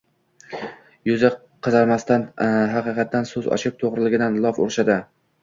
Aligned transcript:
yuzi 1.09 1.29
qizarmasdan 1.67 2.25
haqiqatdan 2.73 3.29
so'z 3.33 3.51
ochib, 3.59 3.79
to'g'riliqdan 3.85 4.43
lof 4.49 4.65
urishadi. 4.67 4.99